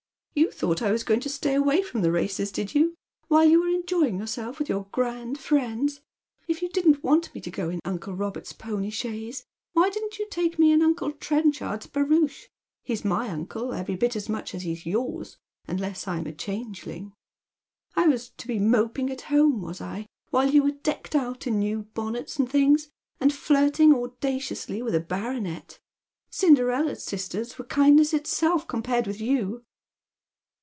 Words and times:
"You 0.41 0.47
thouglit 0.47 0.81
I 0.81 0.91
was 0.93 1.03
going 1.03 1.19
to 1.21 1.29
stay 1.29 1.55
away 1.55 1.81
fi 1.83 1.91
om 1.95 2.01
the 2.03 2.11
races, 2.11 2.51
did 2.53 2.73
you? 2.73 2.95
while 3.27 3.43
you 3.43 3.61
were 3.61 3.67
enjoying 3.67 4.19
yourself 4.19 4.59
with 4.59 4.69
your 4.69 4.87
grand 4.93 5.37
fiiends. 5.37 5.99
If 6.47 6.61
you 6.61 6.69
didn't 6.69 7.03
want 7.03 7.33
me 7.35 7.41
to 7.41 7.51
go 7.51 7.69
in 7.69 7.81
uncle 7.83 8.13
Robert's 8.15 8.53
pony 8.53 8.89
chaise, 8.91 9.43
why 9.73 9.89
didn't 9.89 10.19
you 10.19 10.27
take 10.29 10.57
me 10.59 10.71
in 10.71 10.81
uncle 10.81 11.11
Tren 11.11 11.53
chard's 11.53 11.85
barouche? 11.87 12.45
He's 12.83 13.03
my 13.03 13.27
uncle 13.27 13.73
every 13.73 13.95
bit 13.97 14.15
as 14.15 14.29
much 14.29 14.53
as 14.55 14.61
he's 14.63 14.85
yours, 14.85 15.37
unless 15.67 16.07
I'm 16.07 16.25
a 16.27 16.31
changeling. 16.33 17.13
I 17.97 18.07
was 18.07 18.29
to 18.29 18.47
be 18.47 18.57
moping 18.59 19.09
at 19.09 19.23
home, 19.23 19.61
was 19.61 19.81
I, 19.81 20.05
while 20.31 20.49
you 20.51 20.63
were 20.63 20.71
decked 20.71 21.13
out 21.15 21.45
in 21.47 21.59
new 21.59 21.83
bonnets 21.93 22.37
and 22.39 22.49
things, 22.49 22.89
and 23.19 23.33
flirting 23.33 23.93
audaciously 23.93 24.81
with 24.81 24.95
a 24.95 25.01
baronet. 25.01 25.79
Cinderella's 26.29 27.03
sisters 27.03 27.57
were 27.59 27.65
kindness 27.65 28.13
itself 28.13 28.65
compared 28.67 29.07
with 29.07 29.19
you." 29.19 29.65